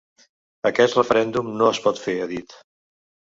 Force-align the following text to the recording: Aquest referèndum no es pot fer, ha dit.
Aquest 0.69 0.97
referèndum 0.99 1.51
no 1.59 1.67
es 1.75 1.83
pot 1.85 2.01
fer, 2.07 2.17
ha 2.25 2.29
dit. 2.33 2.57